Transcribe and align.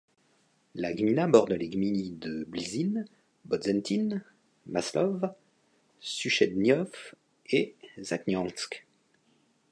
La 0.73 0.93
gmina 0.95 1.27
borde 1.27 1.51
les 1.51 1.69
gminy 1.69 2.13
de 2.13 2.43
Bliżyn, 2.47 3.05
Bodzentyn, 3.45 4.19
Masłów, 4.65 5.21
Suchedniów 5.99 7.13
et 7.53 7.75
Zagnańsk. 7.99 8.75